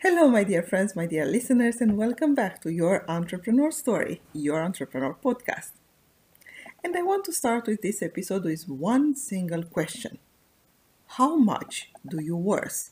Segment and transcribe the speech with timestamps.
[0.00, 4.62] Hello, my dear friends, my dear listeners, and welcome back to your entrepreneur story, your
[4.62, 5.70] entrepreneur podcast.
[6.84, 10.18] And I want to start with this episode with one single question
[11.16, 12.90] How much do you worth?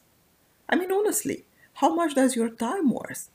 [0.66, 1.44] I mean, honestly,
[1.74, 3.28] how much does your time worth?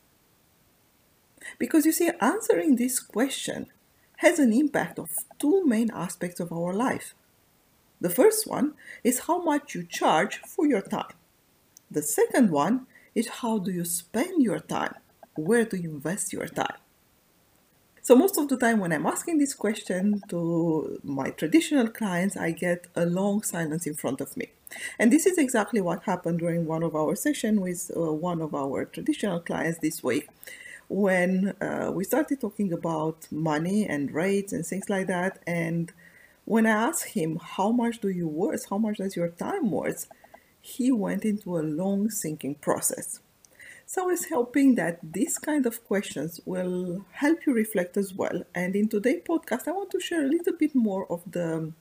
[1.60, 3.68] Because you see, answering this question
[4.18, 7.14] has an impact of two main aspects of our life.
[8.02, 11.14] The first one is how much you charge for your time.
[11.92, 14.96] The second one is how do you spend your time?
[15.36, 16.78] Where do you invest your time?
[18.02, 22.52] So most of the time when I'm asking this question to my traditional clients, I
[22.52, 24.50] get a long silence in front of me.
[24.98, 28.56] And this is exactly what happened during one of our sessions with uh, one of
[28.56, 30.28] our traditional clients this week
[30.88, 35.40] when uh, we started talking about money and rates and things like that.
[35.46, 35.92] And
[36.46, 38.70] when I asked him, how much do you worth?
[38.70, 40.08] How much does your time worth?
[40.76, 43.20] He went into a long thinking process.
[43.86, 48.44] So I was hoping that these kind of questions will help you reflect as well.
[48.54, 51.74] And in today's podcast, I want to share a little bit more of the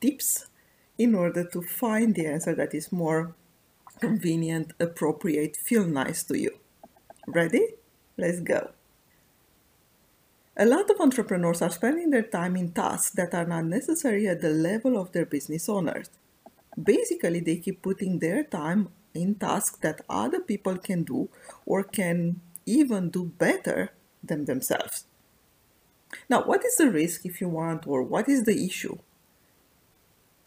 [0.00, 0.46] tips
[0.98, 3.34] in order to find the answer that is more
[4.00, 6.52] convenient, appropriate, feel nice to you.
[7.26, 7.66] Ready?
[8.16, 8.70] Let's go.
[10.56, 14.40] A lot of entrepreneurs are spending their time in tasks that are not necessary at
[14.40, 16.10] the level of their business owners.
[16.82, 21.28] Basically, they keep putting their time in tasks that other people can do
[21.66, 23.92] or can even do better
[24.22, 25.06] than themselves.
[26.28, 28.98] Now, what is the risk if you want, or what is the issue?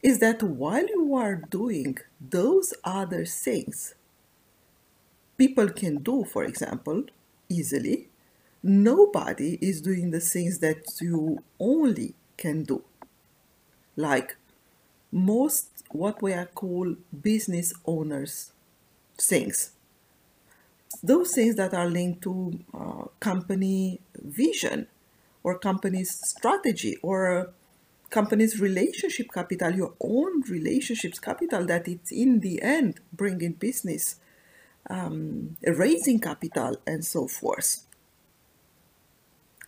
[0.02, 3.96] Is that while you are doing those other things,
[5.38, 7.04] people can do, for example,
[7.50, 8.10] easily,
[8.62, 12.84] nobody is doing the things that you only can do.
[13.96, 14.38] Like
[15.13, 18.51] most what we are called business owners
[19.18, 19.71] things.
[21.04, 24.88] Those things that are linked to uh, company vision
[25.44, 27.54] or company's strategy or
[28.10, 34.18] company's relationship capital, your own relationships capital, that it's in the end bringing business,
[34.89, 37.86] um, raising capital, and so forth.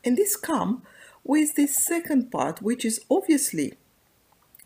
[0.03, 0.83] And this come
[1.23, 3.73] with this second part, which is obviously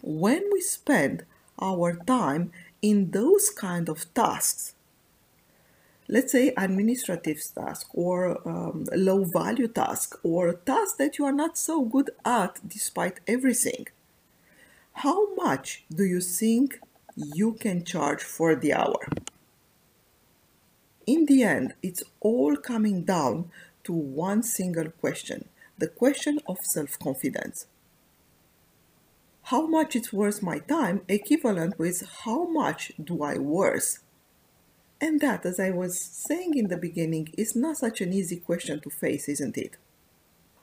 [0.01, 1.25] when we spend
[1.61, 2.51] our time
[2.81, 4.73] in those kind of tasks
[6.07, 11.57] let's say administrative task or um, low value task or task that you are not
[11.57, 13.85] so good at despite everything
[14.93, 16.79] how much do you think
[17.15, 18.99] you can charge for the hour?
[21.05, 23.49] In the end it's all coming down
[23.85, 25.47] to one single question
[25.77, 27.67] the question of self-confidence
[29.49, 33.99] how much it's worth my time equivalent with how much do i worth
[35.01, 38.81] and that, as I was saying in the beginning, is not such an easy question
[38.81, 39.77] to face, isn't it?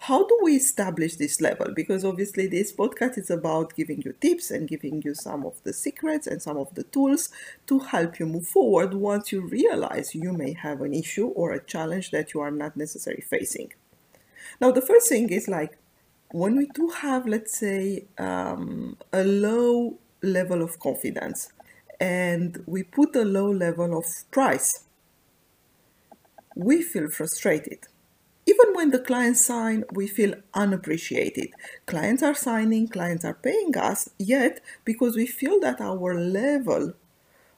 [0.00, 1.72] How do we establish this level?
[1.74, 5.72] Because obviously, this podcast is about giving you tips and giving you some of the
[5.72, 7.30] secrets and some of the tools
[7.66, 11.64] to help you move forward once you realize you may have an issue or a
[11.64, 13.72] challenge that you are not necessarily facing.
[14.60, 15.78] Now, the first thing is like
[16.36, 21.50] when we do have, let's say, um, a low level of confidence,
[21.98, 24.84] and we put a low level of price,
[26.54, 27.78] we feel frustrated.
[28.44, 31.48] Even when the clients sign, we feel unappreciated.
[31.86, 36.92] Clients are signing, clients are paying us, yet because we feel that our level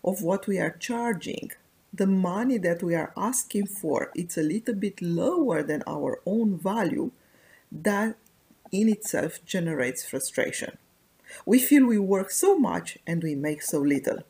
[0.05, 1.51] of what we are charging,
[1.93, 6.57] the money that we are asking for, it's a little bit lower than our own
[6.57, 7.11] value,
[7.73, 8.17] that
[8.73, 10.79] in itself generates frustration.
[11.44, 14.20] We feel we work so much and we make so little.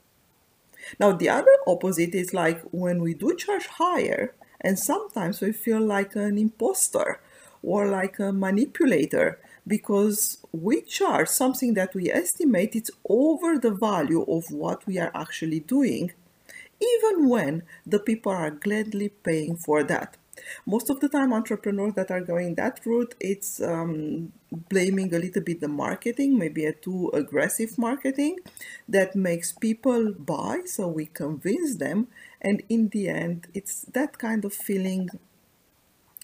[0.98, 5.80] Now, the other opposite is like when we do charge higher, and sometimes we feel
[5.80, 7.20] like an imposter
[7.62, 14.22] or like a manipulator because we charge something that we estimate it's over the value
[14.22, 16.12] of what we are actually doing,
[16.80, 20.16] even when the people are gladly paying for that.
[20.66, 25.42] Most of the time, entrepreneurs that are going that route, it's um, blaming a little
[25.42, 28.38] bit the marketing, maybe a too aggressive marketing
[28.88, 30.62] that makes people buy.
[30.66, 32.08] So we convince them,
[32.40, 35.10] and in the end, it's that kind of feeling,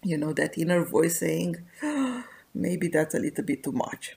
[0.02, 2.24] you know, that inner voice saying, oh,
[2.54, 4.16] maybe that's a little bit too much.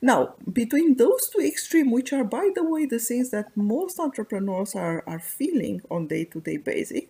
[0.00, 4.76] Now, between those two extremes, which are, by the way, the things that most entrepreneurs
[4.76, 7.02] are, are feeling on day-to-day basis,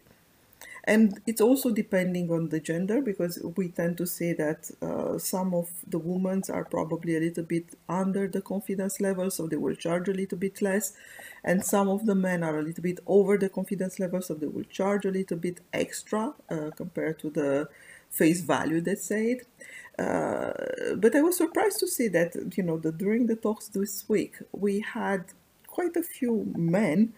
[0.84, 5.54] and it's also depending on the gender because we tend to say that uh, some
[5.54, 9.76] of the women are probably a little bit under the confidence level so they will
[9.76, 10.92] charge a little bit less.
[11.44, 14.46] And some of the men are a little bit over the confidence level so they
[14.48, 17.68] will charge a little bit extra uh, compared to the
[18.10, 19.46] face value they say it.
[19.98, 20.52] Uh,
[20.96, 24.36] but I was surprised to see that you know that during the talks this week
[24.52, 25.24] we had
[25.66, 27.12] quite a few men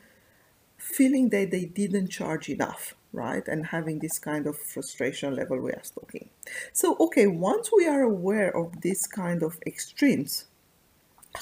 [0.84, 3.46] feeling that they didn't charge enough right?
[3.46, 6.28] And having this kind of frustration level we are talking.
[6.72, 10.46] So, okay, once we are aware of this kind of extremes,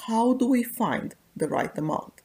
[0.06, 2.20] how do we find the right amount?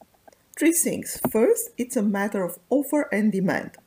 [0.56, 1.18] Three things.
[1.30, 3.78] First, it's a matter of offer and demand.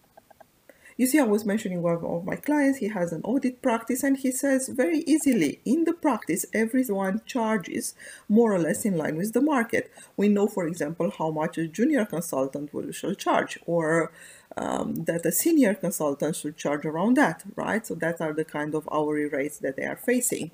[1.02, 4.16] You see, I was mentioning one of my clients, he has an audit practice, and
[4.18, 7.96] he says very easily in the practice, everyone charges
[8.30, 9.92] more or less in line with the market.
[10.16, 14.12] We know, for example, how much a junior consultant will shall charge, or
[14.56, 17.84] um, that a senior consultant should charge around that, right?
[17.84, 20.52] So that are the kind of hourly rates that they are facing.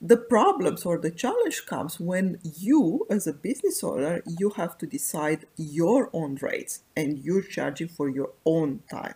[0.00, 4.86] The problems or the challenge comes when you, as a business owner, you have to
[4.86, 9.14] decide your own rates and you're charging for your own time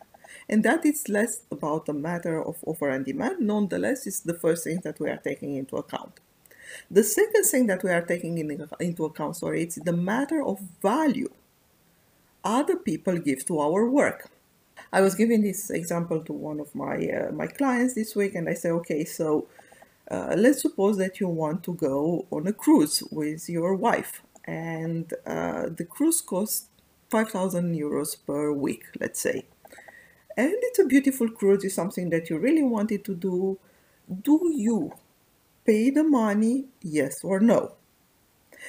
[0.49, 3.41] and that is less about a matter of offer and demand.
[3.41, 6.21] Nonetheless, it's the first thing that we are taking into account.
[6.91, 10.61] The second thing that we are taking in, into account, sorry, it's the matter of
[10.83, 11.31] value
[12.45, 14.31] other people give to our work.
[14.93, 18.49] I was giving this example to one of my uh, my clients this week, and
[18.49, 19.49] I said, okay, so
[20.11, 25.13] uh, let's suppose that you want to go on a cruise with your wife, and
[25.27, 26.69] uh, the cruise costs
[27.11, 29.47] five thousand euros per week, let's say
[30.37, 33.59] and it's a beautiful cruise is something that you really wanted to do.
[34.23, 34.93] Do you
[35.65, 37.73] pay the money yes or no?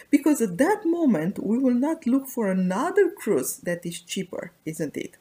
[0.10, 4.98] Because at that moment we will not look for another cruise that is cheaper isn't
[4.98, 5.18] it?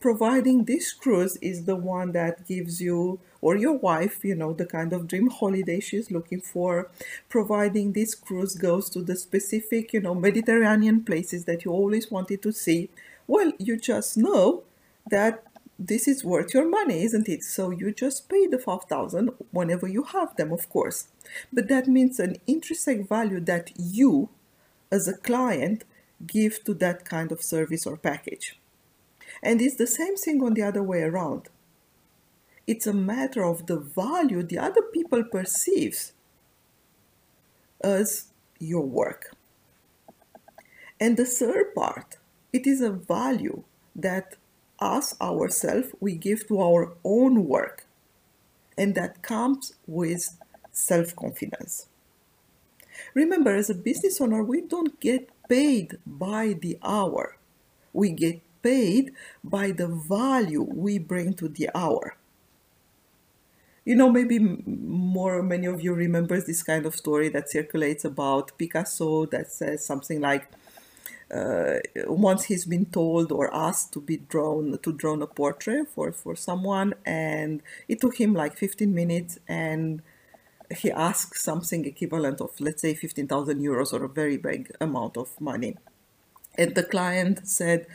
[0.00, 4.66] Providing this cruise is the one that gives you or your wife you know the
[4.66, 6.90] kind of dream holiday she's looking for.
[7.28, 12.42] Providing this cruise goes to the specific you know mediterranean places that you always wanted
[12.42, 12.90] to see.
[13.26, 14.64] Well you just know
[15.10, 15.44] that
[15.78, 17.44] this is worth your money, isn't it?
[17.44, 21.08] So you just pay the 5000 whenever you have them, of course.
[21.52, 24.30] But that means an intrinsic value that you,
[24.90, 25.84] as a client,
[26.26, 28.58] give to that kind of service or package.
[29.42, 31.48] And it's the same thing on the other way around.
[32.66, 36.12] It's a matter of the value the other people perceives
[37.82, 38.26] as
[38.58, 39.36] your work.
[41.00, 42.16] And the third part,
[42.52, 43.62] it is a value
[43.94, 44.34] that
[44.80, 47.86] us ourselves we give to our own work.
[48.76, 50.38] And that comes with
[50.72, 51.88] self-confidence.
[53.14, 57.38] Remember, as a business owner, we don't get paid by the hour.
[57.92, 62.16] We get paid by the value we bring to the hour.
[63.84, 68.56] You know, maybe more many of you remembers this kind of story that circulates about
[68.58, 70.48] Picasso that says something like,
[71.34, 76.10] Uh, once he's been told or asked to be drawn to draw a portrait for
[76.10, 80.00] for someone and it took him like 15 minutes and
[80.74, 85.38] he asked something equivalent of let's say 15,000 euros or a very big amount of
[85.38, 85.76] money.
[86.56, 87.86] And the client said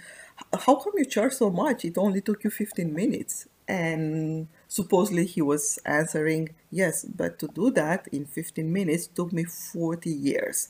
[0.53, 1.85] how come you charge so much?
[1.85, 3.47] It only took you 15 minutes.
[3.67, 9.43] And supposedly he was answering yes but to do that in 15 minutes took me
[9.43, 10.69] 40 years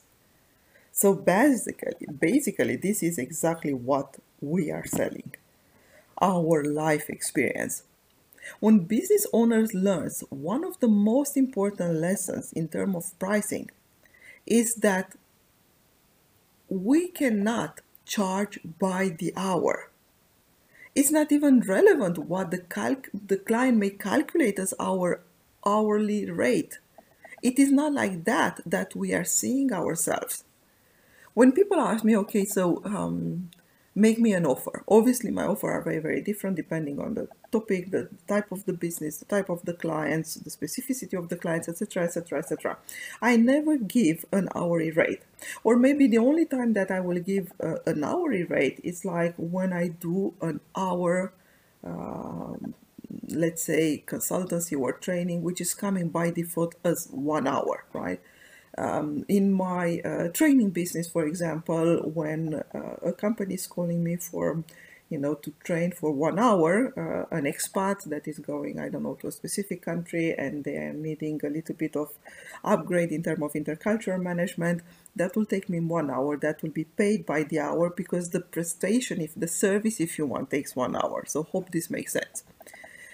[0.96, 5.34] so basically, basically, this is exactly what we are selling.
[6.22, 7.82] Our life experience.
[8.60, 13.72] When business owners learn one of the most important lessons in terms of pricing
[14.46, 15.16] is that
[16.70, 19.90] we cannot charge by the hour.
[20.94, 25.22] It's not even relevant what the, calc- the client may calculate as our
[25.66, 26.78] hourly rate.
[27.42, 30.44] It is not like that that we are seeing ourselves
[31.34, 33.50] when people ask me, okay, so um,
[33.96, 34.84] make me an offer.
[34.88, 38.74] Obviously, my offer are very, very different depending on the topic, the type of the
[38.74, 42.78] business, the type of the clients, the specificity of the clients, etc., etc., etc.
[43.22, 45.22] I never give an hourly rate,
[45.64, 49.36] or maybe the only time that I will give uh, an hourly rate is like
[49.38, 51.34] when I do an hour.
[51.84, 52.76] Um,
[53.30, 58.20] let's say consultancy or training which is coming by default as one hour right
[58.78, 64.16] um, in my uh, training business, for example, when uh, a company is calling me
[64.16, 64.64] for,
[65.10, 69.04] you know, to train for one hour, uh, an expat that is going, I don't
[69.04, 72.14] know, to a specific country and they are needing a little bit of
[72.64, 74.82] upgrade in terms of intercultural management,
[75.16, 76.36] that will take me one hour.
[76.38, 80.26] That will be paid by the hour because the prestation, if the service, if you
[80.26, 81.26] want, takes one hour.
[81.28, 82.44] So hope this makes sense.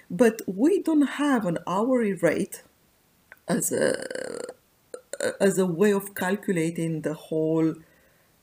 [0.10, 2.64] But we don't have an hourly rate
[3.48, 4.49] as a
[5.40, 7.76] as a way of calculating the whole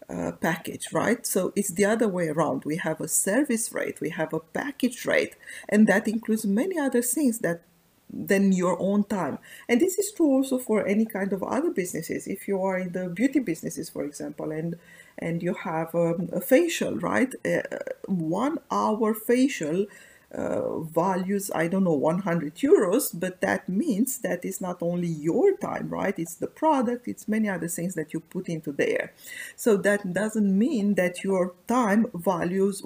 [0.08, 1.26] uh, package, right?
[1.26, 2.64] So it's the other way around.
[2.64, 5.36] We have a service rate, we have a package rate,
[5.68, 7.62] and that includes many other things that
[8.08, 9.38] than your own time.
[9.68, 12.26] And this is true also for any kind of other businesses.
[12.28, 14.76] If you are in the beauty businesses, for example, and
[15.18, 17.34] and you have um, a facial, right?
[17.44, 17.62] Uh,
[18.06, 19.86] one hour facial
[20.34, 25.56] uh, values i don't know 100 euros but that means that it's not only your
[25.56, 26.18] time right?
[26.18, 29.12] It's the product it's many other things that you put into there.
[29.56, 32.82] So that doesn't mean that your time values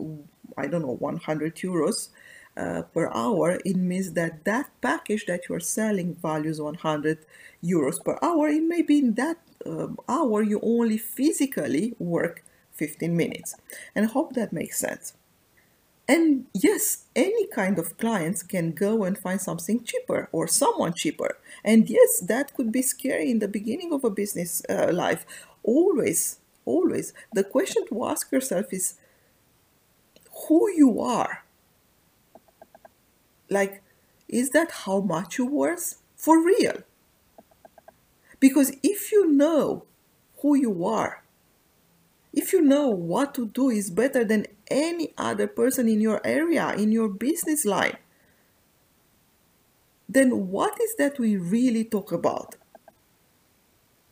[0.56, 2.08] i don't know 100 euros
[2.56, 3.60] uh, per hour.
[3.64, 7.18] It means that that package that you're selling values 100
[7.62, 8.48] euros per hour.
[8.48, 12.42] It may be in that um, hour you only physically work
[12.72, 13.54] 15 minutes.
[13.94, 15.14] And I hope that makes sense
[16.10, 21.38] and yes, any kind of clients can go and find something cheaper or someone cheaper.
[21.64, 25.24] And yes, that could be scary in the beginning of a business uh, life.
[25.62, 27.12] Always, always.
[27.32, 28.94] The question to ask yourself is
[30.48, 31.44] who you are.
[33.48, 33.80] Like,
[34.28, 36.02] is that how much you worth?
[36.16, 36.78] For real.
[38.40, 39.84] Because if you know
[40.42, 41.22] who you are,
[42.32, 46.72] if you know what to do is better than any other person in your area,
[46.74, 47.96] in your business line,
[50.08, 52.56] then what is that we really talk about?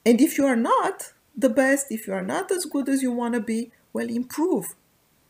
[0.05, 3.13] And if you are not the best, if you are not as good as you
[3.13, 4.75] want to be, well, improve.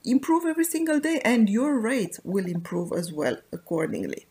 [0.04, 4.26] Improve every single day, and your rate will improve as well accordingly.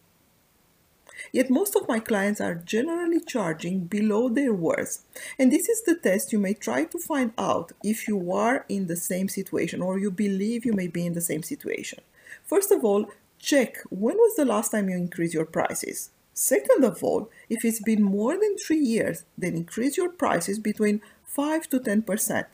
[1.31, 5.03] Yet most of my clients are generally charging below their worth.
[5.37, 8.87] And this is the test you may try to find out if you are in
[8.87, 11.99] the same situation or you believe you may be in the same situation.
[12.45, 16.11] First of all, check when was the last time you increased your prices.
[16.33, 21.01] Second of all, if it's been more than three years, then increase your prices between
[21.25, 22.45] 5 to 10%.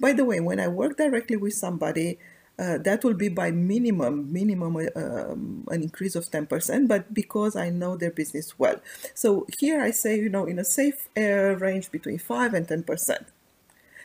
[0.00, 2.18] By the way, when I work directly with somebody,
[2.58, 7.56] uh, that will be by minimum minimum uh, um, an increase of 10% but because
[7.56, 8.80] i know their business well.
[9.14, 13.26] So here i say you know in a safe uh, range between 5 and 10%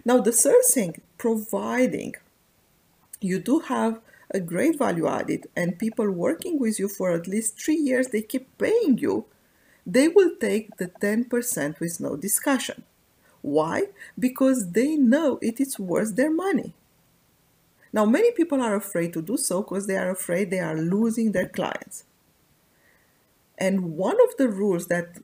[0.05, 2.15] now the third thing providing
[3.21, 3.99] you do have
[4.31, 8.21] a great value added and people working with you for at least three years they
[8.21, 9.25] keep paying you
[9.85, 12.83] they will take the 10% with no discussion.
[13.41, 13.87] Why?
[14.17, 16.73] Because they know it is worth their money
[17.93, 21.31] now, many people are afraid to do so because they are afraid they are losing
[21.31, 22.03] their clients.
[23.57, 25.17] And one of the rules that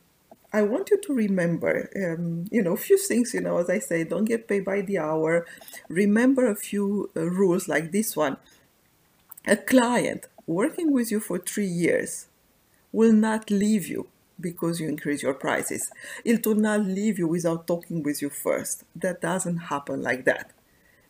[0.52, 3.80] I want you to remember, um, you know, a few things, you know, as I
[3.80, 5.46] say, don't get paid by the hour.
[5.90, 8.38] Remember a few uh, rules like this one.
[9.48, 12.28] A client working with you for three years
[12.92, 14.08] will not leave you
[14.42, 15.92] because you increase your prices.
[16.26, 18.84] It will not leave you without talking with you first.
[18.96, 20.52] That doesn't happen like that.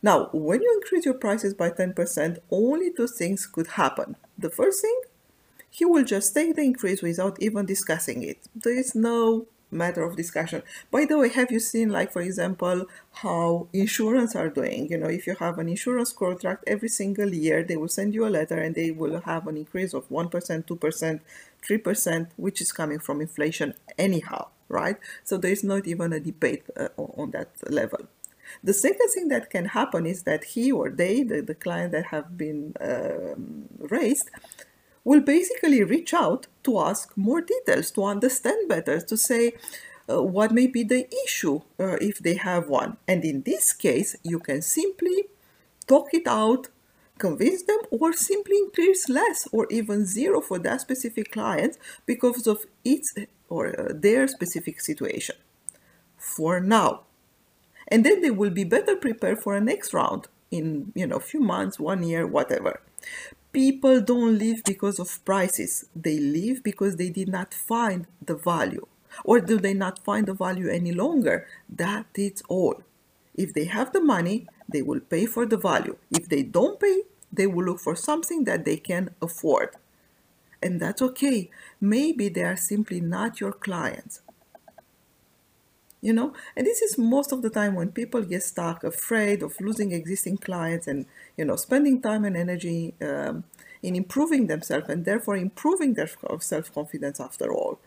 [0.06, 4.18] Now, when you increase your prices by 10%, only two things could happen.
[4.38, 5.02] The first thing,
[5.72, 8.38] he will just take the increase without even discussing it.
[8.56, 10.62] There is no matter of discussion.
[10.92, 12.86] By the way, have you seen, like, for example,
[13.24, 14.92] how insurance are doing?
[14.92, 18.28] You know, if you have an insurance contract every single year, they will send you
[18.28, 21.20] a letter and they will have an increase of 1%, 2%,
[21.68, 24.98] 3%, which is coming from inflation anyhow, right?
[25.24, 28.02] So there is not even a debate uh, on that level.
[28.64, 32.08] The second thing that can happen is that he or they, the, the client that
[32.08, 34.30] have been um, raised,
[35.04, 39.54] will basically reach out to ask more details, to understand better, to say
[40.10, 42.98] uh, what may be the issue uh, if they have one.
[43.08, 45.26] And in this case, you can simply
[45.88, 46.68] talk it out,
[47.20, 52.66] convince them, or simply increase less or even zero for that specific client because of
[52.84, 53.14] its
[53.48, 55.36] or uh, their specific situation.
[56.18, 57.02] For now,
[57.88, 61.28] and then they will be better prepared for a next round in you know a
[61.32, 62.82] few months one year whatever.
[63.52, 65.86] People don't leave because of prices.
[65.96, 68.86] They leave because they did not find the value.
[69.24, 71.48] Or do they not find the value any longer?
[71.70, 72.82] That is all.
[73.34, 75.98] If they have the money they will pay for the value.
[76.12, 79.70] If they don't pay they will look for something that they can afford.
[80.62, 81.52] And that's okay.
[81.80, 84.22] Maybe they are simply not your clients
[86.06, 86.34] you know?
[86.56, 90.38] And this is most of the time when people get stuck afraid of losing existing
[90.38, 93.44] clients and you know spending time and energy um,
[93.82, 97.80] in improving themselves and therefore improving their self-confidence after all.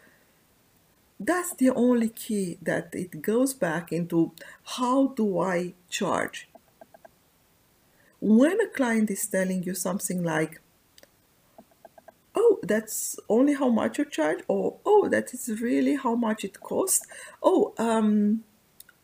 [1.20, 4.32] That's the only key that it goes back into
[4.78, 6.48] how do i charge?
[8.20, 10.60] When a client is telling you something like
[12.68, 17.06] that's only how much you charge, or oh, that is really how much it costs.
[17.42, 18.44] Oh, um,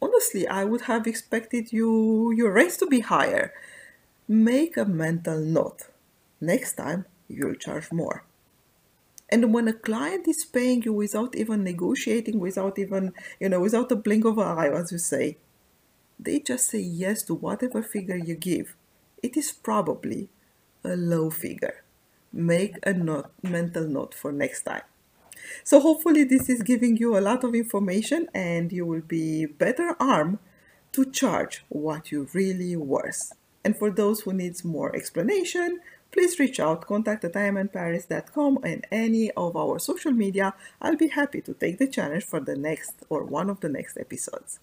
[0.00, 3.52] honestly, I would have expected you your rates to be higher.
[4.28, 5.88] Make a mental note.
[6.40, 8.24] Next time, you'll charge more.
[9.30, 13.90] And when a client is paying you without even negotiating, without even, you know, without
[13.90, 15.38] a blink of an eye, as you say,
[16.18, 18.76] they just say yes to whatever figure you give.
[19.22, 20.28] It is probably
[20.84, 21.83] a low figure
[22.34, 24.82] make a note, mental note for next time.
[25.62, 29.94] So hopefully this is giving you a lot of information and you will be better
[30.00, 30.38] armed
[30.92, 33.32] to charge what you really worth.
[33.64, 35.80] And for those who needs more explanation,
[36.12, 40.54] please reach out, contact at iamandparis.com and any of our social media.
[40.80, 43.96] I'll be happy to take the challenge for the next or one of the next
[43.96, 44.60] episodes.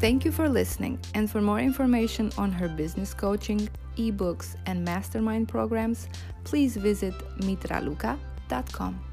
[0.00, 0.98] Thank you for listening.
[1.14, 3.68] And for more information on her business coaching,
[4.00, 6.08] ebooks, and mastermind programs,
[6.44, 9.09] please visit meetraluca.com.